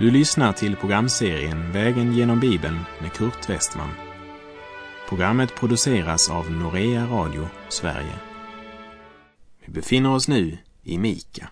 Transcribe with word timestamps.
Du 0.00 0.10
lyssnar 0.10 0.52
till 0.52 0.76
programserien 0.76 1.72
Vägen 1.72 2.12
genom 2.12 2.40
Bibeln 2.40 2.78
med 3.00 3.12
Kurt 3.12 3.50
Westman. 3.50 3.90
Programmet 5.08 5.54
produceras 5.54 6.30
av 6.30 6.50
Norea 6.50 7.06
Radio 7.06 7.48
Sverige. 7.68 8.14
Vi 9.64 9.72
befinner 9.72 10.14
oss 10.14 10.28
nu 10.28 10.58
i 10.82 10.98
Mika. 10.98 11.50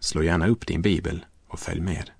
Slå 0.00 0.22
gärna 0.22 0.48
upp 0.48 0.66
din 0.66 0.82
bibel 0.82 1.26
och 1.48 1.58
följ 1.58 1.80
med. 1.80 2.10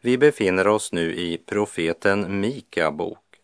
Vi 0.00 0.18
befinner 0.18 0.66
oss 0.66 0.92
nu 0.92 1.14
i 1.14 1.38
profeten 1.38 2.40
Mika 2.40 2.92
bok 2.92 3.36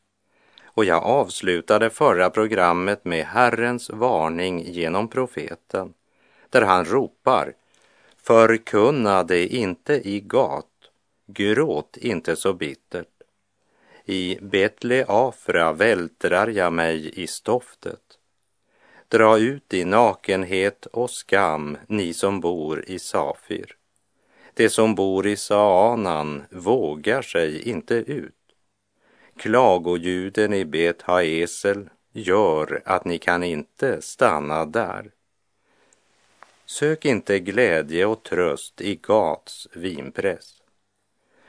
och 0.64 0.84
jag 0.84 1.02
avslutade 1.02 1.90
förra 1.90 2.30
programmet 2.30 3.04
med 3.04 3.24
Herrens 3.24 3.90
varning 3.90 4.62
genom 4.72 5.08
profeten 5.08 5.92
där 6.50 6.62
han 6.62 6.84
ropar 6.84 7.52
Förkunna 8.22 9.22
det 9.22 9.46
inte 9.46 10.08
i 10.08 10.20
gat, 10.20 10.66
gråt 11.26 11.96
inte 11.96 12.36
så 12.36 12.52
bittert. 12.52 13.06
I 14.04 14.38
Betle 14.42 15.04
Afra 15.08 15.72
vältrar 15.72 16.48
jag 16.48 16.72
mig 16.72 17.22
i 17.22 17.26
stoftet. 17.26 18.18
Dra 19.08 19.38
ut 19.38 19.74
i 19.74 19.84
nakenhet 19.84 20.86
och 20.86 21.10
skam, 21.10 21.78
ni 21.86 22.12
som 22.12 22.40
bor 22.40 22.84
i 22.86 22.98
Safir. 22.98 23.76
De 24.54 24.68
som 24.68 24.94
bor 24.94 25.26
i 25.26 25.36
Saanan 25.36 26.42
vågar 26.50 27.22
sig 27.22 27.68
inte 27.68 27.94
ut. 27.94 28.34
Klagoljuden 29.36 30.54
i 30.54 30.64
Bet 30.64 31.02
Haesel 31.02 31.88
gör 32.12 32.82
att 32.84 33.04
ni 33.04 33.18
kan 33.18 33.42
inte 33.42 34.02
stanna 34.02 34.64
där. 34.64 35.10
Sök 36.70 37.04
inte 37.04 37.38
glädje 37.38 38.06
och 38.06 38.22
tröst 38.22 38.80
i 38.80 38.94
Gats 38.94 39.68
vinpress. 39.72 40.62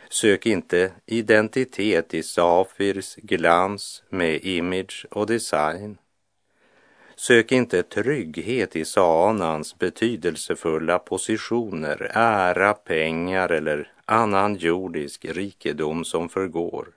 Sök 0.10 0.46
inte 0.46 0.92
identitet 1.06 2.14
i 2.14 2.24
Safirs 2.24 3.16
glans 3.16 4.04
med 4.10 4.46
image 4.46 5.06
och 5.12 5.28
design. 5.28 5.98
Sök 7.16 7.52
inte 7.52 7.84
trygghet 7.84 8.76
i 8.76 8.86
Saanans 8.86 9.80
betydelsefulla 9.80 11.00
positioner, 11.00 12.12
ära, 12.14 12.74
pengar 12.74 13.50
eller 13.50 13.94
annan 14.06 14.56
jordisk 14.56 15.26
rikedom 15.26 16.06
som 16.06 16.30
förgår. 16.30 16.88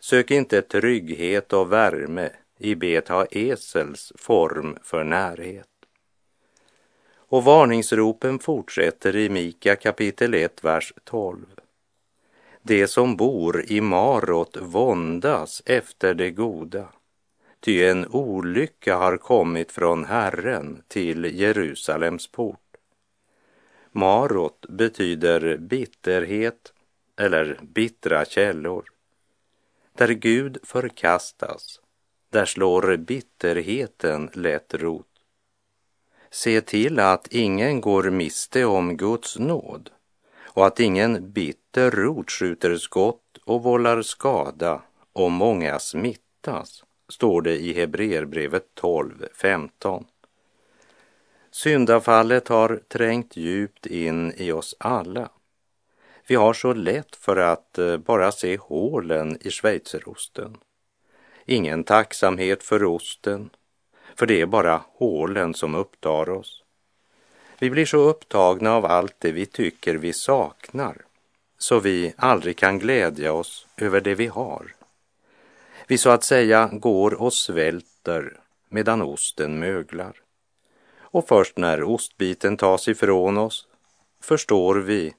Sök 0.00 0.30
inte 0.30 0.62
trygghet 0.62 1.52
och 1.52 1.72
värme 1.72 2.30
i 2.58 2.74
Beta 2.74 3.26
Esels 3.30 4.12
form 4.16 4.78
för 4.82 5.04
närhet. 5.04 5.73
Och 7.34 7.44
varningsropen 7.44 8.38
fortsätter 8.38 9.16
i 9.16 9.28
Mika 9.28 9.76
kapitel 9.76 10.34
1, 10.34 10.64
vers 10.64 10.92
12. 11.04 11.46
De 12.62 12.86
som 12.86 13.16
bor 13.16 13.64
i 13.72 13.80
Marot 13.80 14.56
våndas 14.56 15.62
efter 15.66 16.14
det 16.14 16.30
goda, 16.30 16.88
ty 17.60 17.84
en 17.84 18.06
olycka 18.06 18.96
har 18.96 19.16
kommit 19.16 19.72
från 19.72 20.04
Herren 20.04 20.82
till 20.88 21.24
Jerusalems 21.24 22.26
port. 22.26 22.76
Marot 23.92 24.66
betyder 24.68 25.56
bitterhet 25.56 26.72
eller 27.16 27.58
bittra 27.62 28.24
källor. 28.24 28.84
Där 29.92 30.08
Gud 30.08 30.58
förkastas, 30.62 31.80
där 32.30 32.44
slår 32.44 32.96
bitterheten 32.96 34.30
lätt 34.34 34.74
rot. 34.74 35.13
Se 36.34 36.60
till 36.60 37.00
att 37.00 37.26
ingen 37.26 37.80
går 37.80 38.10
miste 38.10 38.64
om 38.64 38.96
Guds 38.96 39.38
nåd 39.38 39.90
och 40.42 40.66
att 40.66 40.80
ingen 40.80 41.32
bitter 41.32 41.90
rot 41.90 42.30
skjuter 42.30 42.76
skott 42.76 43.38
och 43.44 43.62
vållar 43.62 44.02
skada 44.02 44.82
och 45.12 45.30
många 45.30 45.78
smittas, 45.78 46.84
står 47.08 47.42
det 47.42 47.56
i 47.56 47.72
Hebreerbrevet 47.72 48.66
12.15. 48.80 50.04
Syndafallet 51.50 52.48
har 52.48 52.80
trängt 52.88 53.36
djupt 53.36 53.86
in 53.86 54.32
i 54.36 54.52
oss 54.52 54.74
alla. 54.78 55.28
Vi 56.26 56.34
har 56.34 56.52
så 56.52 56.72
lätt 56.72 57.16
för 57.16 57.36
att 57.36 57.78
eh, 57.78 57.96
bara 57.96 58.32
se 58.32 58.56
hålen 58.56 59.38
i 59.40 59.50
schweizerosten. 59.50 60.56
Ingen 61.46 61.84
tacksamhet 61.84 62.62
för 62.62 62.84
osten, 62.84 63.50
för 64.16 64.26
det 64.26 64.40
är 64.40 64.46
bara 64.46 64.82
hålen 64.92 65.54
som 65.54 65.74
upptar 65.74 66.30
oss. 66.30 66.62
Vi 67.58 67.70
blir 67.70 67.86
så 67.86 67.98
upptagna 67.98 68.72
av 68.72 68.86
allt 68.86 69.14
det 69.18 69.32
vi 69.32 69.46
tycker 69.46 69.94
vi 69.94 70.12
saknar 70.12 70.96
så 71.58 71.80
vi 71.80 72.14
aldrig 72.16 72.56
kan 72.56 72.78
glädja 72.78 73.32
oss 73.32 73.66
över 73.76 74.00
det 74.00 74.14
vi 74.14 74.26
har. 74.26 74.74
Vi 75.86 75.98
så 75.98 76.10
att 76.10 76.24
säga 76.24 76.70
går 76.72 77.14
och 77.22 77.32
svälter 77.32 78.40
medan 78.68 79.02
osten 79.02 79.58
möglar. 79.58 80.12
Och 80.98 81.28
först 81.28 81.56
när 81.56 81.82
ostbiten 81.82 82.56
tas 82.56 82.88
ifrån 82.88 83.38
oss 83.38 83.66
förstår 84.20 84.74
vi 84.74 85.14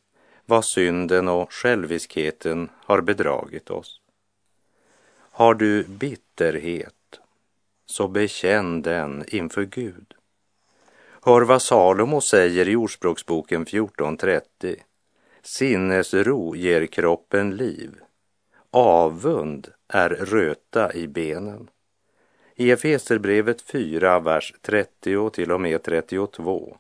vad 0.45 0.65
synden 0.65 1.27
och 1.27 1.53
själviskheten 1.53 2.69
har 2.75 3.01
bedragit 3.01 3.69
oss. 3.69 4.01
Har 5.31 5.53
du 5.53 5.83
bitterhet 5.83 6.94
så 7.85 8.07
bekänn 8.07 8.81
den 8.81 9.23
inför 9.27 9.63
Gud. 9.63 10.13
Hör 11.21 11.41
vad 11.41 11.61
Salomo 11.61 12.21
säger 12.21 12.69
i 12.69 12.75
Ordspråksboken 12.75 13.65
14.30. 13.65 14.75
Sinnesro 15.41 16.55
ger 16.55 16.85
kroppen 16.85 17.55
liv. 17.55 17.91
Avund 18.71 19.67
är 19.87 20.09
röta 20.09 20.93
i 20.93 21.07
benen. 21.07 21.69
I 22.55 22.71
Efeserbrevet 22.71 23.61
4, 23.61 24.19
vers 24.19 24.53
30 24.61 25.29
till 25.29 25.51
och 25.51 25.61
med 25.61 25.83
32 25.83 26.77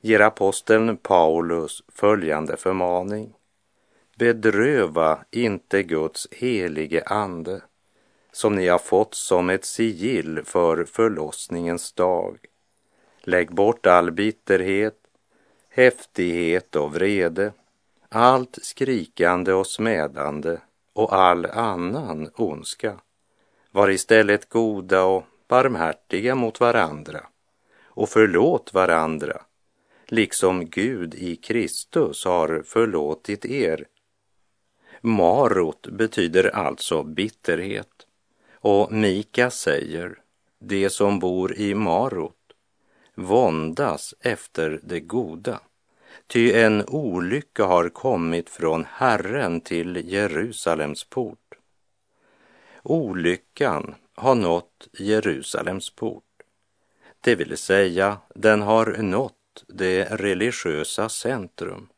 ger 0.00 0.20
aposteln 0.20 0.96
Paulus 0.96 1.82
följande 1.88 2.56
förmaning. 2.56 3.34
Bedröva 4.16 5.24
inte 5.30 5.82
Guds 5.82 6.28
helige 6.30 7.02
ande 7.06 7.60
som 8.32 8.54
ni 8.54 8.68
har 8.68 8.78
fått 8.78 9.14
som 9.14 9.50
ett 9.50 9.64
sigill 9.64 10.40
för 10.44 10.84
förlossningens 10.84 11.92
dag. 11.92 12.38
Lägg 13.20 13.54
bort 13.54 13.86
all 13.86 14.10
bitterhet, 14.10 14.98
häftighet 15.68 16.76
och 16.76 16.94
vrede, 16.94 17.52
allt 18.08 18.58
skrikande 18.62 19.52
och 19.52 19.66
smädande 19.66 20.56
och 20.92 21.14
all 21.14 21.46
annan 21.46 22.30
ondska. 22.34 23.00
Var 23.70 23.90
istället 23.90 24.48
goda 24.48 25.04
och 25.04 25.24
barmhärtiga 25.48 26.34
mot 26.34 26.60
varandra 26.60 27.20
och 27.98 28.08
förlåt 28.08 28.74
varandra, 28.74 29.42
liksom 30.06 30.70
Gud 30.70 31.14
i 31.14 31.36
Kristus 31.36 32.24
har 32.24 32.62
förlåtit 32.66 33.44
er. 33.44 33.86
Marot 35.00 35.86
betyder 35.86 36.56
alltså 36.56 37.02
bitterhet. 37.02 37.97
Och 38.68 38.92
Mika 38.92 39.50
säger, 39.50 40.18
de 40.58 40.90
som 40.90 41.18
bor 41.18 41.54
i 41.56 41.74
Marot 41.74 42.34
våndas 43.14 44.14
efter 44.20 44.80
det 44.82 45.00
goda. 45.00 45.60
Ty 46.26 46.52
en 46.52 46.84
olycka 46.88 47.64
har 47.64 47.88
kommit 47.88 48.50
från 48.50 48.84
Herren 48.84 49.60
till 49.60 50.12
Jerusalems 50.12 51.04
port. 51.04 51.54
Olyckan 52.82 53.94
har 54.14 54.34
nått 54.34 54.88
Jerusalems 54.92 55.90
port. 55.90 56.42
Det 57.20 57.34
vill 57.34 57.56
säga, 57.56 58.18
den 58.34 58.62
har 58.62 58.86
nått 59.02 59.64
det 59.66 60.04
religiösa 60.04 61.08
centrum. 61.08 61.88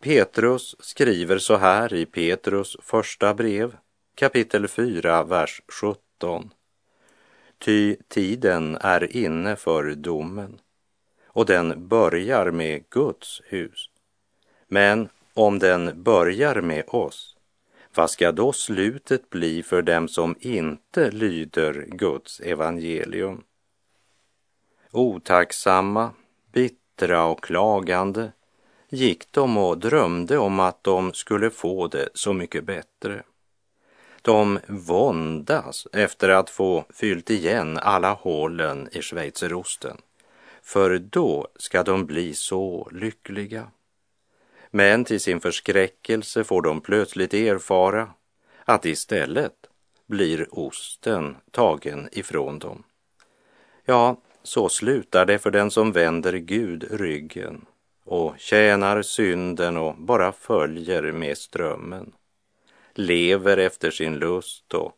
Petrus 0.00 0.76
skriver 0.80 1.38
så 1.38 1.56
här 1.56 1.94
i 1.94 2.06
Petrus 2.06 2.76
första 2.82 3.34
brev 3.34 3.76
kapitel 4.18 4.68
4, 4.68 5.22
vers 5.22 5.62
17. 5.68 6.50
Ty 7.58 7.96
tiden 8.08 8.76
är 8.80 9.16
inne 9.16 9.56
för 9.56 9.94
domen 9.94 10.60
och 11.26 11.46
den 11.46 11.88
börjar 11.88 12.50
med 12.50 12.90
Guds 12.90 13.42
hus. 13.44 13.90
Men 14.68 15.08
om 15.34 15.58
den 15.58 16.02
börjar 16.02 16.60
med 16.60 16.84
oss, 16.88 17.36
vad 17.94 18.10
ska 18.10 18.32
då 18.32 18.52
slutet 18.52 19.30
bli 19.30 19.62
för 19.62 19.82
dem 19.82 20.08
som 20.08 20.36
inte 20.40 21.10
lyder 21.10 21.86
Guds 21.88 22.40
evangelium? 22.40 23.42
Otacksamma, 24.90 26.10
bittra 26.52 27.24
och 27.24 27.44
klagande 27.44 28.32
gick 28.88 29.32
de 29.32 29.58
och 29.58 29.78
drömde 29.78 30.38
om 30.38 30.60
att 30.60 30.84
de 30.84 31.12
skulle 31.12 31.50
få 31.50 31.86
det 31.86 32.08
så 32.14 32.32
mycket 32.32 32.64
bättre. 32.64 33.22
De 34.22 34.58
våndas 34.66 35.86
efter 35.92 36.28
att 36.28 36.50
få 36.50 36.84
fyllt 36.90 37.30
igen 37.30 37.78
alla 37.78 38.12
hålen 38.12 38.88
i 38.92 39.02
schweizerosten. 39.02 39.96
För 40.62 40.98
då 40.98 41.48
ska 41.56 41.82
de 41.82 42.06
bli 42.06 42.34
så 42.34 42.88
lyckliga. 42.92 43.70
Men 44.70 45.04
till 45.04 45.20
sin 45.20 45.40
förskräckelse 45.40 46.44
får 46.44 46.62
de 46.62 46.80
plötsligt 46.80 47.34
erfara 47.34 48.10
att 48.64 48.86
istället 48.86 49.54
blir 50.06 50.58
osten 50.58 51.36
tagen 51.50 52.08
ifrån 52.12 52.58
dem. 52.58 52.82
Ja, 53.84 54.16
så 54.42 54.68
slutar 54.68 55.26
det 55.26 55.38
för 55.38 55.50
den 55.50 55.70
som 55.70 55.92
vänder 55.92 56.32
Gud 56.32 56.86
ryggen 56.90 57.66
och 58.04 58.34
tjänar 58.38 59.02
synden 59.02 59.76
och 59.76 59.94
bara 59.96 60.32
följer 60.32 61.12
med 61.12 61.38
strömmen. 61.38 62.12
Lever 63.00 63.56
efter 63.56 63.90
sin 63.90 64.18
lust 64.18 64.74
och 64.74 64.92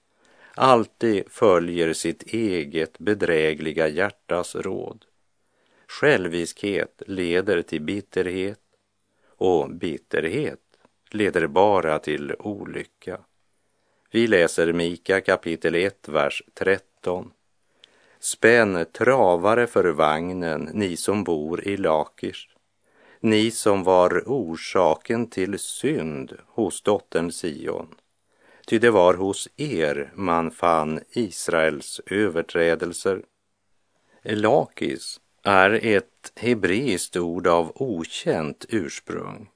alltid 0.55 1.25
följer 1.31 1.93
sitt 1.93 2.23
eget 2.23 2.99
bedrägliga 2.99 3.89
hjärtas 3.89 4.55
råd. 4.55 5.05
Själviskhet 5.87 7.03
leder 7.07 7.63
till 7.63 7.81
bitterhet 7.83 8.61
och 9.27 9.71
bitterhet 9.71 10.61
leder 11.11 11.47
bara 11.47 11.99
till 11.99 12.35
olycka. 12.39 13.21
Vi 14.11 14.27
läser 14.27 14.73
Mika 14.73 15.21
kapitel 15.21 15.75
1, 15.75 16.09
vers 16.09 16.43
13. 16.55 17.33
Spänn 18.21 18.87
travare 18.93 19.67
för 19.67 19.85
vagnen, 19.85 20.71
ni 20.73 20.97
som 20.97 21.25
bor 21.25 21.69
i 21.69 21.77
Lakish, 21.77 22.49
ni 23.21 23.51
som 23.51 23.85
var 23.85 24.23
orsaken 24.27 25.27
till 25.27 25.59
synd 25.59 26.33
hos 26.47 26.83
dottern 26.83 27.33
Sion. 27.33 27.95
Ty 28.67 28.79
det 28.79 28.91
var 28.91 29.15
hos 29.15 29.49
er 29.57 30.13
man 30.15 30.51
fann 30.51 31.01
Israels 31.11 32.01
överträdelser. 32.07 33.23
Lakis 34.23 35.21
är 35.43 35.71
ett 35.71 36.33
hebreiskt 36.37 37.17
ord 37.17 37.47
av 37.47 37.73
okänt 37.75 38.67
ursprung. 38.69 39.51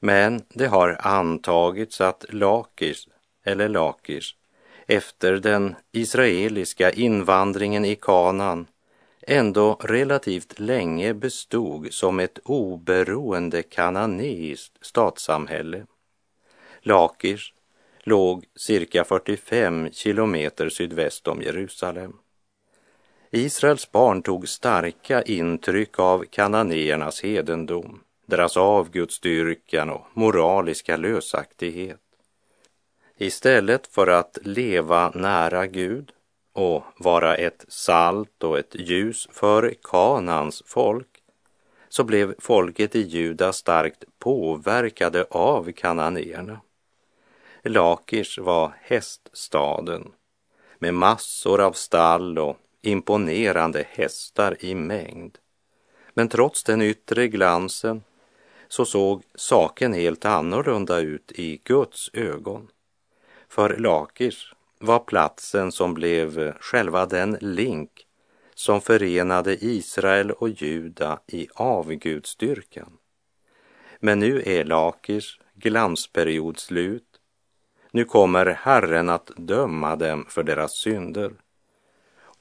Men 0.00 0.42
det 0.48 0.66
har 0.66 0.96
antagits 1.00 2.00
att 2.00 2.24
Lakis, 2.28 3.08
eller 3.44 3.68
Lakis 3.68 4.34
efter 4.86 5.32
den 5.32 5.74
israeliska 5.92 6.90
invandringen 6.90 7.84
i 7.84 7.94
Kanan 7.96 8.66
ändå 9.26 9.74
relativt 9.80 10.58
länge 10.58 11.14
bestod 11.14 11.92
som 11.92 12.20
ett 12.20 12.38
oberoende 12.44 13.62
kananeiskt 13.62 14.86
statssamhälle. 14.86 15.86
Lakish 16.80 17.54
låg 18.02 18.44
cirka 18.56 19.04
45 19.04 19.90
kilometer 19.92 20.68
sydväst 20.68 21.28
om 21.28 21.42
Jerusalem. 21.42 22.12
Israels 23.30 23.92
barn 23.92 24.22
tog 24.22 24.48
starka 24.48 25.22
intryck 25.22 25.98
av 25.98 26.24
kananéernas 26.30 27.22
hedendom, 27.22 28.00
deras 28.26 28.56
avgudsdyrkan 28.56 29.90
och 29.90 30.06
moraliska 30.14 30.96
lösaktighet. 30.96 32.00
Istället 33.16 33.86
för 33.86 34.06
att 34.06 34.38
leva 34.42 35.10
nära 35.10 35.66
Gud 35.66 36.12
och 36.52 36.84
vara 36.96 37.36
ett 37.36 37.64
salt 37.68 38.44
och 38.44 38.58
ett 38.58 38.74
ljus 38.74 39.28
för 39.32 39.74
Kanans 39.82 40.62
folk 40.66 41.08
så 41.88 42.04
blev 42.04 42.34
folket 42.38 42.96
i 42.96 43.00
Juda 43.00 43.52
starkt 43.52 44.04
påverkade 44.18 45.24
av 45.30 45.72
kananéerna. 45.72 46.60
Lakish 47.62 48.38
var 48.38 48.72
häststaden 48.80 50.12
med 50.78 50.94
massor 50.94 51.60
av 51.60 51.72
stall 51.72 52.38
och 52.38 52.56
imponerande 52.82 53.86
hästar 53.90 54.56
i 54.60 54.74
mängd. 54.74 55.38
Men 56.14 56.28
trots 56.28 56.64
den 56.64 56.82
yttre 56.82 57.28
glansen 57.28 58.02
så 58.68 58.84
såg 58.84 59.22
saken 59.34 59.94
helt 59.94 60.24
annorlunda 60.24 60.98
ut 60.98 61.32
i 61.32 61.60
Guds 61.64 62.10
ögon. 62.12 62.68
För 63.48 63.76
Lakish 63.76 64.54
var 64.82 64.98
platsen 64.98 65.72
som 65.72 65.94
blev 65.94 66.58
själva 66.60 67.06
den 67.06 67.36
link 67.40 67.90
som 68.54 68.80
förenade 68.80 69.64
Israel 69.64 70.30
och 70.30 70.48
Juda 70.48 71.20
i 71.26 71.48
avgudstyrkan. 71.54 72.98
Men 74.00 74.18
nu 74.18 74.42
är 74.46 74.64
Lakish 74.64 75.40
glansperiod 75.54 76.58
slut. 76.58 77.08
Nu 77.90 78.04
kommer 78.04 78.46
Herren 78.46 79.08
att 79.08 79.30
döma 79.36 79.96
dem 79.96 80.26
för 80.28 80.42
deras 80.42 80.72
synder 80.72 81.32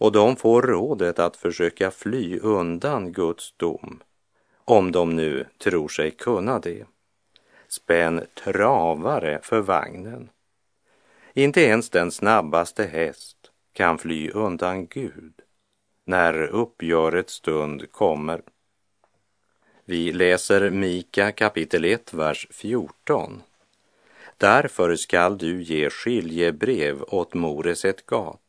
och 0.01 0.11
de 0.11 0.35
får 0.35 0.61
rådet 0.61 1.19
att 1.19 1.37
försöka 1.37 1.91
fly 1.91 2.39
undan 2.39 3.11
Guds 3.13 3.53
dom, 3.57 4.03
om 4.65 4.91
de 4.91 5.15
nu 5.15 5.45
tror 5.63 5.87
sig 5.87 6.11
kunna 6.11 6.59
det. 6.59 6.85
Spänn 7.67 8.21
travare 8.33 9.39
för 9.43 9.61
vagnen. 9.61 10.29
Inte 11.33 11.61
ens 11.61 11.89
den 11.89 12.11
snabbaste 12.11 12.83
häst 12.83 13.37
kan 13.73 13.97
fly 13.97 14.29
undan 14.29 14.87
Gud 14.87 15.33
när 16.05 16.43
uppgörets 16.43 17.33
stund 17.33 17.91
kommer. 17.91 18.41
Vi 19.85 20.11
läser 20.11 20.69
Mika 20.69 21.31
kapitel 21.31 21.85
1, 21.85 22.13
vers 22.13 22.47
14. 22.51 23.41
Därför 24.37 24.95
skall 24.95 25.37
du 25.37 25.63
ge 25.63 25.89
skiljebrev 25.89 27.03
åt 27.07 27.33
Moreset 27.33 28.05
Gat 28.05 28.41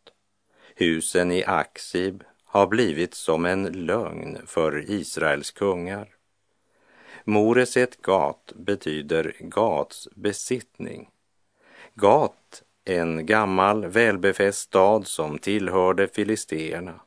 Husen 0.75 1.33
i 1.33 1.45
Aksib 1.45 2.25
har 2.45 2.67
blivit 2.67 3.15
som 3.15 3.45
en 3.47 3.87
lögn 3.87 4.39
för 4.47 4.91
Israels 4.91 5.51
kungar. 5.51 6.09
Moreset 7.25 8.03
Gat 8.03 8.53
betyder 8.57 9.37
Gats 9.39 10.09
besittning. 10.15 11.11
Gat, 11.95 12.63
en 12.85 13.27
gammal 13.27 13.87
välbefäst 13.87 14.59
stad 14.59 15.07
som 15.07 15.39
tillhörde 15.39 16.09
filisteerna, 16.09 17.01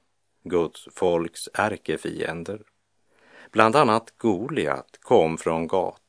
Guds 0.44 0.88
folks 0.96 1.50
ärkefiender. 1.54 2.62
Bland 3.52 3.76
annat 3.76 4.14
Goliat 4.18 4.98
kom 5.02 5.38
från 5.38 5.68
Gat. 5.68 6.02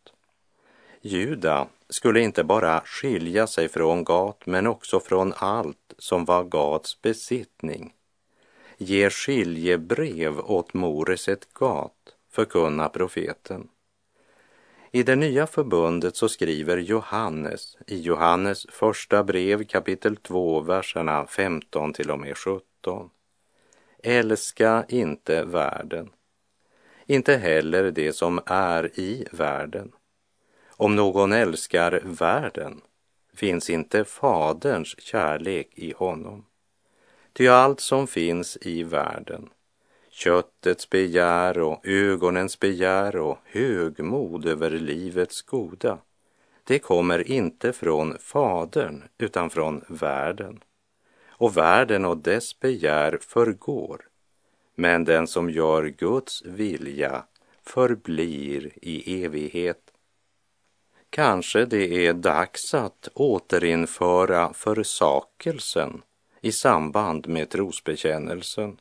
Juda 1.00 1.68
skulle 1.88 2.20
inte 2.20 2.44
bara 2.44 2.80
skilja 2.84 3.46
sig 3.46 3.68
från 3.68 4.04
Gat 4.04 4.46
men 4.46 4.66
också 4.66 5.00
från 5.00 5.32
allt 5.36 5.94
som 5.98 6.24
var 6.24 6.44
Gats 6.44 7.02
besittning. 7.02 7.92
Ge 8.78 9.10
skiljebrev 9.10 10.40
åt 10.40 10.74
Moreset 10.74 11.52
Gat, 11.52 12.16
förkunna 12.30 12.88
profeten. 12.88 13.68
I 14.90 15.02
det 15.02 15.16
nya 15.16 15.46
förbundet 15.46 16.16
så 16.16 16.28
skriver 16.28 16.76
Johannes 16.78 17.76
i 17.86 18.00
Johannes 18.00 18.66
första 18.70 19.24
brev 19.24 19.64
kapitel 19.64 20.16
2, 20.16 20.60
verserna 20.60 21.26
15 21.26 21.92
till 21.92 22.10
och 22.10 22.20
med 22.20 22.36
17. 22.36 23.10
Älska 24.02 24.84
inte 24.88 25.44
världen, 25.44 26.10
inte 27.06 27.36
heller 27.36 27.90
det 27.90 28.12
som 28.12 28.40
är 28.46 29.00
i 29.00 29.26
världen. 29.32 29.92
Om 30.68 30.96
någon 30.96 31.32
älskar 31.32 32.00
världen 32.04 32.80
finns 33.34 33.70
inte 33.70 34.04
Faderns 34.04 35.00
kärlek 35.00 35.68
i 35.74 35.92
honom. 35.92 36.44
Ty 37.32 37.48
allt 37.48 37.80
som 37.80 38.06
finns 38.06 38.58
i 38.60 38.82
världen, 38.82 39.48
köttets 40.16 40.90
begär 40.90 41.58
och 41.58 41.86
ögonens 41.86 42.60
begär 42.60 43.16
och 43.16 43.38
högmod 43.44 44.46
över 44.46 44.70
livets 44.70 45.42
goda, 45.42 45.98
det 46.64 46.78
kommer 46.78 47.30
inte 47.30 47.72
från 47.72 48.18
Fadern 48.18 49.02
utan 49.18 49.50
från 49.50 49.84
världen. 49.88 50.60
Och 51.28 51.56
världen 51.56 52.04
och 52.04 52.16
dess 52.16 52.60
begär 52.60 53.18
förgår, 53.20 54.00
men 54.74 55.04
den 55.04 55.26
som 55.26 55.50
gör 55.50 55.84
Guds 55.84 56.44
vilja 56.44 57.24
förblir 57.62 58.72
i 58.82 59.24
evighet. 59.24 59.92
Kanske 61.10 61.64
det 61.64 62.06
är 62.06 62.12
dags 62.12 62.74
att 62.74 63.08
återinföra 63.14 64.52
försakelsen 64.52 66.02
i 66.40 66.52
samband 66.52 67.28
med 67.28 67.50
trosbekännelsen. 67.50 68.76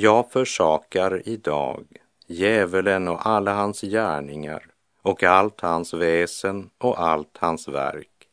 Jag 0.00 0.30
försakar 0.30 1.28
idag 1.28 1.84
djävulen 2.26 3.08
och 3.08 3.26
alla 3.26 3.54
hans 3.54 3.80
gärningar 3.80 4.66
och 5.02 5.22
allt 5.22 5.60
hans 5.60 5.94
väsen 5.94 6.70
och 6.78 7.02
allt 7.02 7.36
hans 7.38 7.68
verk. 7.68 8.28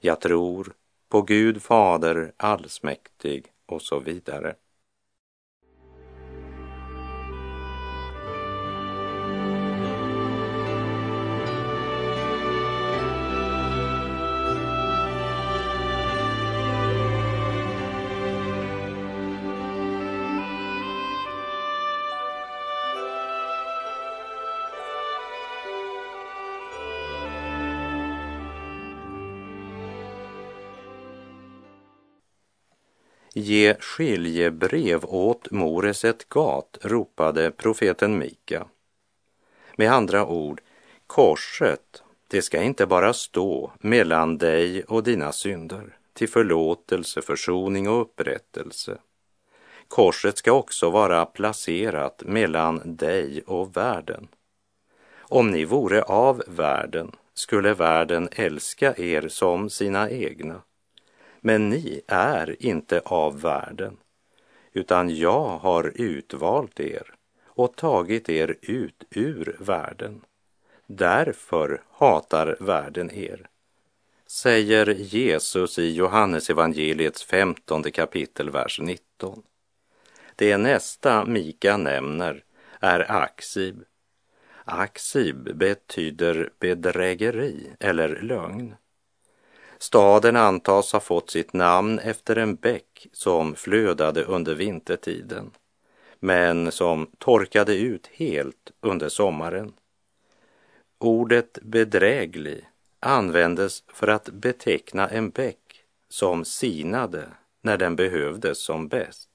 Jag 0.00 0.20
tror 0.20 0.72
på 1.08 1.22
Gud 1.22 1.62
Fader 1.62 2.32
allsmäktig 2.36 3.46
och 3.66 3.82
så 3.82 3.98
vidare. 3.98 4.54
Ge 33.34 33.74
skiljebrev 33.80 35.04
åt 35.04 35.50
Moreset 35.50 36.28
Gat, 36.28 36.78
ropade 36.82 37.50
profeten 37.50 38.18
Mika. 38.18 38.66
Med 39.76 39.92
andra 39.92 40.26
ord, 40.26 40.60
korset, 41.06 42.02
det 42.28 42.42
ska 42.42 42.62
inte 42.62 42.86
bara 42.86 43.12
stå 43.12 43.72
mellan 43.78 44.38
dig 44.38 44.84
och 44.84 45.02
dina 45.02 45.32
synder 45.32 45.96
till 46.12 46.28
förlåtelse, 46.28 47.22
försoning 47.22 47.88
och 47.88 48.00
upprättelse. 48.00 48.98
Korset 49.88 50.38
ska 50.38 50.52
också 50.52 50.90
vara 50.90 51.26
placerat 51.26 52.22
mellan 52.26 52.96
dig 52.96 53.42
och 53.46 53.76
världen. 53.76 54.28
Om 55.18 55.50
ni 55.50 55.64
vore 55.64 56.02
av 56.02 56.42
världen 56.46 57.12
skulle 57.34 57.74
världen 57.74 58.28
älska 58.32 58.94
er 58.96 59.28
som 59.28 59.70
sina 59.70 60.10
egna. 60.10 60.62
Men 61.44 61.68
ni 61.68 62.00
är 62.06 62.62
inte 62.62 63.00
av 63.00 63.40
världen, 63.40 63.96
utan 64.72 65.16
jag 65.16 65.58
har 65.58 65.92
utvalt 65.94 66.80
er 66.80 67.14
och 67.46 67.76
tagit 67.76 68.28
er 68.28 68.56
ut 68.60 69.04
ur 69.10 69.56
världen. 69.60 70.24
Därför 70.86 71.82
hatar 71.90 72.56
världen 72.60 73.10
er, 73.10 73.48
säger 74.26 74.86
Jesus 74.86 75.78
i 75.78 75.92
Johannes 75.92 76.50
evangeliets 76.50 77.22
femtonde 77.24 77.90
kapitel, 77.90 78.50
vers 78.50 78.80
19. 78.80 79.42
Det 80.36 80.56
nästa 80.56 81.24
Mika 81.24 81.76
nämner 81.76 82.44
är 82.80 83.12
Aksib. 83.12 83.84
Aksib 84.64 85.56
betyder 85.56 86.50
bedrägeri 86.58 87.70
eller 87.80 88.20
lögn. 88.22 88.74
Staden 89.82 90.36
antas 90.36 90.92
ha 90.92 91.00
fått 91.00 91.30
sitt 91.30 91.52
namn 91.52 91.98
efter 91.98 92.36
en 92.36 92.54
bäck 92.54 93.06
som 93.12 93.54
flödade 93.54 94.24
under 94.24 94.54
vintertiden, 94.54 95.50
men 96.20 96.72
som 96.72 97.06
torkade 97.18 97.74
ut 97.74 98.06
helt 98.06 98.70
under 98.80 99.08
sommaren. 99.08 99.72
Ordet 100.98 101.58
bedräglig 101.62 102.68
användes 103.00 103.84
för 103.88 104.08
att 104.08 104.28
beteckna 104.28 105.08
en 105.08 105.30
bäck 105.30 105.84
som 106.08 106.44
sinade 106.44 107.28
när 107.60 107.76
den 107.76 107.96
behövdes 107.96 108.64
som 108.64 108.88
bäst. 108.88 109.28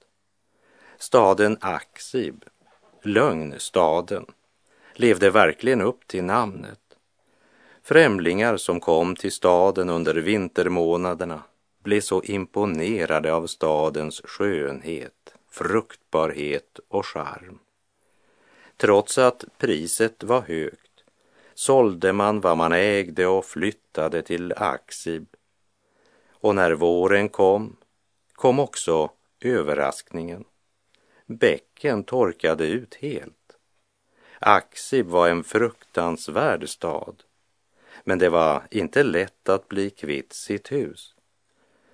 Staden 0.97 1.57
Aksib, 1.61 2.45
lögnstaden, 3.01 4.25
levde 4.93 5.29
verkligen 5.29 5.81
upp 5.81 6.07
till 6.07 6.23
namnet. 6.23 6.86
Främlingar 7.87 8.57
som 8.57 8.79
kom 8.79 9.15
till 9.15 9.31
staden 9.31 9.89
under 9.89 10.15
vintermånaderna 10.15 11.43
blev 11.83 12.01
så 12.01 12.23
imponerade 12.23 13.33
av 13.33 13.47
stadens 13.47 14.21
skönhet, 14.23 15.33
fruktbarhet 15.51 16.79
och 16.87 17.05
charm. 17.05 17.59
Trots 18.77 19.17
att 19.17 19.45
priset 19.57 20.23
var 20.23 20.41
högt 20.41 21.03
sålde 21.53 22.13
man 22.13 22.41
vad 22.41 22.57
man 22.57 22.71
ägde 22.71 23.27
och 23.27 23.45
flyttade 23.45 24.21
till 24.21 24.53
Aksib. 24.57 25.27
Och 26.31 26.55
när 26.55 26.71
våren 26.71 27.29
kom, 27.29 27.75
kom 28.33 28.59
också 28.59 29.11
överraskningen. 29.41 30.43
Bäcken 31.25 32.03
torkade 32.03 32.67
ut 32.67 32.95
helt. 32.95 33.57
Aksib 34.39 35.05
var 35.05 35.29
en 35.29 35.43
fruktansvärd 35.43 36.69
stad, 36.69 37.23
men 38.07 38.19
det 38.19 38.29
var 38.29 38.63
inte 38.71 39.03
lätt 39.03 39.49
att 39.49 39.67
bli 39.67 39.89
kvitt 39.89 40.33
sitt 40.33 40.71
hus. 40.71 41.15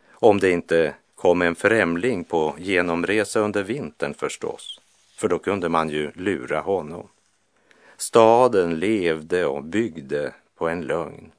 Om 0.09 0.39
det 0.39 0.51
inte 0.51 0.95
kom 1.15 1.41
en 1.41 1.55
främling 1.55 2.23
på 2.23 2.55
genomresa 2.57 3.39
under 3.39 3.63
vintern 3.63 4.13
förstås, 4.13 4.81
för 5.15 5.27
då 5.27 5.39
kunde 5.39 5.69
man 5.69 5.89
ju 5.89 6.11
lura 6.15 6.59
honom. 6.59 7.07
Staden 7.97 8.79
levde 8.79 9.45
och 9.45 9.63
byggde 9.63 10.33
på 10.55 10.69
en 10.69 10.81
lögn. 10.81 11.31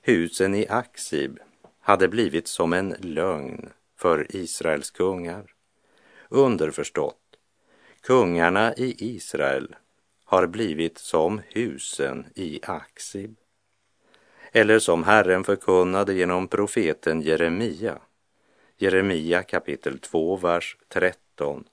Husen 0.00 0.54
i 0.54 0.66
Aksib 0.68 1.38
hade 1.80 2.08
blivit 2.08 2.48
som 2.48 2.72
en 2.72 2.96
lögn 2.98 3.68
för 3.96 4.36
Israels 4.36 4.90
kungar. 4.90 5.44
Underförstått, 6.28 7.36
kungarna 8.00 8.74
i 8.74 8.94
Israel 8.98 9.76
har 10.24 10.46
blivit 10.46 10.98
som 10.98 11.40
husen 11.48 12.26
i 12.34 12.60
Aksib. 12.62 13.36
Eller 14.54 14.78
som 14.78 15.04
Herren 15.04 15.44
förkunnade 15.44 16.14
genom 16.14 16.48
profeten 16.48 17.22
Jeremia. 17.22 17.98
Jeremia 18.76 19.42
kapitel 19.42 19.98
2, 19.98 20.36
vers 20.36 20.76
13. 20.88 21.64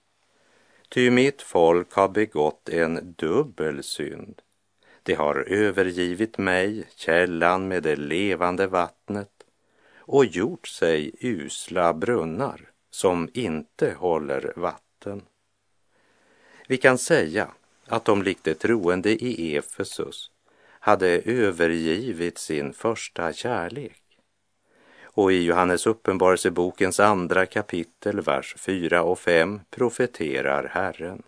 Ty 0.89 1.12
mitt 1.12 1.41
folk 1.41 1.93
har 1.93 2.09
begått 2.09 2.69
en 2.69 3.15
dubbel 3.17 3.83
synd. 3.83 4.41
De 5.03 5.13
har 5.13 5.36
övergivit 5.36 6.38
mig, 6.38 6.88
källan 6.95 7.67
med 7.67 7.83
det 7.83 7.95
levande 7.95 8.67
vattnet, 8.67 9.43
och 10.00 10.25
gjort 10.25 10.67
sig 10.67 11.12
usla 11.19 11.93
brunnar 11.93 12.69
som 12.91 13.29
inte 13.33 13.93
håller 13.93 14.53
vatten. 14.55 15.21
Vi 16.67 16.77
kan 16.77 16.98
säga 16.98 17.51
att 17.88 18.05
de 18.05 18.24
likt 18.24 18.43
de 18.43 18.53
troende 18.53 19.12
i 19.12 19.55
Efesus 19.55 20.31
hade 20.79 21.07
övergivit 21.25 22.38
sin 22.38 22.74
första 22.74 23.33
kärlek. 23.33 24.03
Och 25.01 25.31
i 25.31 25.43
Johannes 25.43 25.88
uppenbarelsebokens 25.88 27.00
andra 27.00 27.45
kapitel, 27.45 28.21
vers 28.21 28.55
4 28.57 29.03
och 29.03 29.19
5 29.19 29.62
profeterar 29.69 30.63
Herren. 30.63 31.24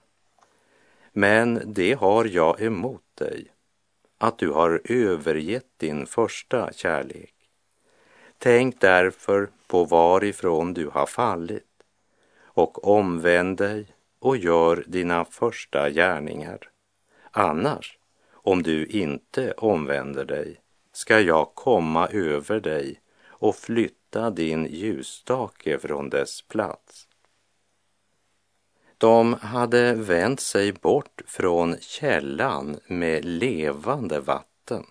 Men 1.14 1.62
det 1.66 1.94
har 1.94 2.26
jag 2.26 2.62
emot 2.62 3.04
dig, 3.16 3.48
att 4.18 4.38
du 4.38 4.50
har 4.50 4.82
övergett 4.84 5.68
din 5.78 6.06
första 6.06 6.74
kärlek. 6.74 7.34
Tänk 8.38 8.82
därför 8.82 9.50
på 9.68 9.86
varifrån 9.86 10.74
du 10.74 10.88
har 10.88 11.06
fallit 11.06 11.64
och 12.44 12.88
omvänd 12.88 13.58
dig 13.58 13.88
och 14.20 14.38
gör 14.38 14.84
dina 14.88 15.26
första 15.26 15.90
gärningar. 15.90 16.60
Annars, 17.32 17.98
om 18.44 18.64
du 18.64 18.86
inte 18.86 19.52
omvänder 19.52 20.26
dig, 20.26 20.62
ska 20.94 21.20
jag 21.20 21.56
komma 21.56 22.08
över 22.08 22.60
dig 22.60 23.02
och 23.28 23.56
flytta 23.56 24.30
din 24.30 24.66
ljusstake 24.66 25.80
från 25.80 26.10
dess 26.10 26.42
plats. 26.42 27.08
De 28.98 29.34
hade 29.34 29.94
vänt 29.94 30.40
sig 30.40 30.74
bort 30.74 31.22
från 31.28 31.78
källan 31.80 32.80
med 32.88 33.26
levande 33.26 34.20
vatten 34.20 34.86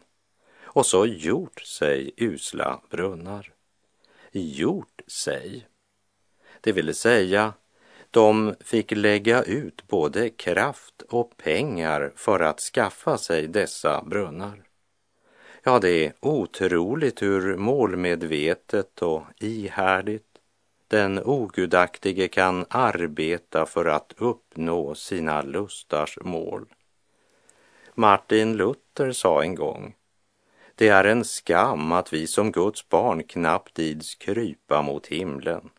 och 0.63 0.87
så 0.87 1.07
gjort 1.07 1.61
sig 1.61 2.13
usla 2.17 2.81
brunnar. 2.91 3.53
Gjort 4.33 5.01
sig, 5.07 5.67
det 6.61 6.73
vill 6.73 6.95
säga 6.95 7.53
de 8.11 8.55
fick 8.61 8.93
lägga 8.93 9.43
ut 9.43 9.89
både 9.89 10.31
kraft 10.31 11.03
och 11.03 11.37
pengar 11.37 12.13
för 12.17 12.41
att 12.41 12.61
skaffa 12.61 13.19
sig 13.19 13.47
dessa 13.47 14.03
brunnar. 14.03 14.63
Ja, 15.63 15.79
det 15.79 16.07
är 16.07 16.13
otroligt 16.21 17.23
hur 17.23 17.57
målmedvetet 17.57 19.03
och 19.03 19.23
ihärdigt 19.41 20.27
den 20.89 21.19
ogudaktige 21.25 22.29
kan 22.29 22.67
arbeta 22.69 23.67
för 23.67 23.85
att 23.85 24.15
uppnå 24.17 24.95
sina 24.95 25.43
lustars 25.43 26.19
mål. 26.23 26.67
Martin 27.95 28.57
Luther 28.57 29.13
sa 29.13 29.43
en 29.43 29.55
gång, 29.55 29.95
det 30.75 30.89
är 30.89 31.05
en 31.05 31.25
skam 31.25 31.93
att 31.93 32.13
vi 32.13 32.27
som 32.27 32.53
Guds 32.53 32.89
barn 32.89 33.23
knappt 33.23 33.79
ids 33.79 34.15
krypa 34.15 34.83
mot 34.83 35.07
himlen, 35.07 35.71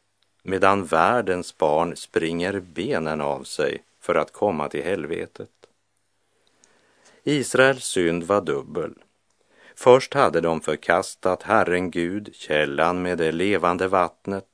medan 0.43 0.85
världens 0.85 1.57
barn 1.57 1.95
springer 1.95 2.59
benen 2.59 3.21
av 3.21 3.43
sig 3.43 3.83
för 3.99 4.15
att 4.15 4.33
komma 4.33 4.69
till 4.69 4.83
helvetet. 4.83 5.49
Israels 7.23 7.83
synd 7.83 8.23
var 8.23 8.41
dubbel. 8.41 8.93
Först 9.75 10.13
hade 10.13 10.41
de 10.41 10.61
förkastat 10.61 11.43
Herren 11.43 11.91
Gud, 11.91 12.29
källan 12.33 13.01
med 13.01 13.17
det 13.17 13.31
levande 13.31 13.87
vattnet. 13.87 14.47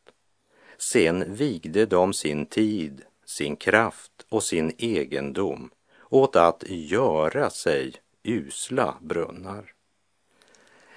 Sen 0.77 1.35
vigde 1.35 1.85
de 1.85 2.13
sin 2.13 2.45
tid, 2.45 3.01
sin 3.25 3.55
kraft 3.55 4.25
och 4.29 4.43
sin 4.43 4.71
egendom 4.77 5.69
åt 6.09 6.35
att 6.35 6.63
göra 6.67 7.49
sig 7.49 7.93
usla 8.23 8.97
brunnar. 9.01 9.73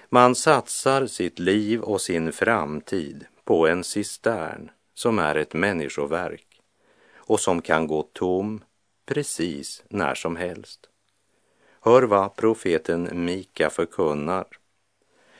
Man 0.09 0.35
satsar 0.35 1.07
sitt 1.07 1.39
liv 1.39 1.81
och 1.81 2.01
sin 2.01 2.31
framtid 2.31 3.25
på 3.43 3.67
en 3.67 3.83
cistern 3.83 4.71
som 5.01 5.19
är 5.19 5.35
ett 5.35 5.53
människoverk 5.53 6.61
och 7.15 7.39
som 7.39 7.61
kan 7.61 7.87
gå 7.87 8.03
tom 8.03 8.63
precis 9.05 9.83
när 9.89 10.15
som 10.15 10.35
helst. 10.35 10.89
Hör 11.79 12.03
vad 12.03 12.35
profeten 12.35 13.25
Mika 13.25 13.69
förkunnar. 13.69 14.47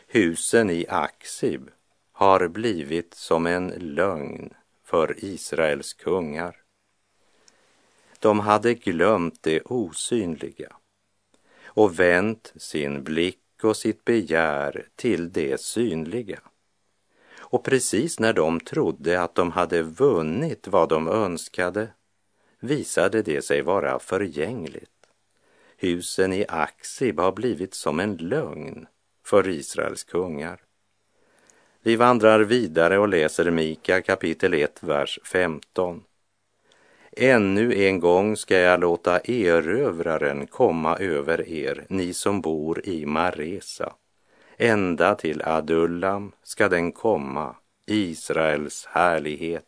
Husen 0.07 0.69
i 0.69 0.85
Aksib 0.89 1.69
har 2.11 2.47
blivit 2.47 3.13
som 3.13 3.45
en 3.45 3.67
lögn 3.67 4.53
för 4.83 5.25
Israels 5.25 5.93
kungar. 5.93 6.55
De 8.19 8.39
hade 8.39 8.73
glömt 8.73 9.43
det 9.43 9.61
osynliga 9.61 10.75
och 11.65 11.99
vänt 11.99 12.53
sin 12.55 13.03
blick 13.03 13.63
och 13.63 13.77
sitt 13.77 14.05
begär 14.05 14.87
till 14.95 15.31
det 15.31 15.61
synliga. 15.61 16.39
Och 17.51 17.63
precis 17.63 18.19
när 18.19 18.33
de 18.33 18.59
trodde 18.59 19.21
att 19.21 19.35
de 19.35 19.51
hade 19.51 19.81
vunnit 19.81 20.67
vad 20.67 20.89
de 20.89 21.07
önskade 21.07 21.87
visade 22.59 23.21
det 23.21 23.41
sig 23.41 23.61
vara 23.61 23.99
förgängligt. 23.99 24.89
Husen 25.77 26.33
i 26.33 26.45
Aksib 26.47 27.19
har 27.19 27.31
blivit 27.31 27.73
som 27.73 27.99
en 27.99 28.15
lögn 28.17 28.87
för 29.25 29.49
Israels 29.49 30.03
kungar. 30.03 30.59
Vi 31.81 31.95
vandrar 31.95 32.39
vidare 32.39 32.97
och 32.97 33.07
läser 33.07 33.51
Mika 33.51 34.01
kapitel 34.01 34.53
1, 34.53 34.83
vers 34.83 35.19
15. 35.23 36.03
Ännu 37.11 37.85
en 37.85 37.99
gång 37.99 38.37
ska 38.37 38.57
jag 38.57 38.79
låta 38.79 39.19
erövraren 39.19 40.47
komma 40.47 40.97
över 40.97 41.49
er, 41.49 41.85
ni 41.89 42.13
som 42.13 42.41
bor 42.41 42.85
i 42.85 43.05
Maresa. 43.05 43.93
Ända 44.63 45.15
till 45.15 45.41
Adullam 45.41 46.31
ska 46.43 46.69
den 46.69 46.91
komma, 46.91 47.55
Israels 47.85 48.85
härlighet. 48.91 49.65